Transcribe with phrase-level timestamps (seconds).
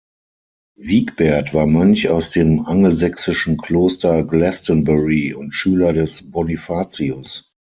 [0.79, 7.51] Wigbert war Mönch aus dem angelsächsischen Kloster Glastonbury und Schüler des Bonifatius.